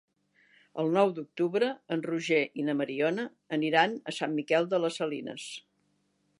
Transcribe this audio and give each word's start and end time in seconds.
El 0.83 0.87
nou 0.95 1.11
d'octubre 1.17 1.69
en 1.97 2.01
Roger 2.07 2.39
i 2.63 2.67
na 2.69 2.75
Mariona 2.79 3.27
aniran 3.59 3.95
a 4.13 4.17
Sant 4.21 4.35
Miquel 4.41 4.69
de 4.73 4.81
les 4.87 5.01
Salines. 5.03 5.49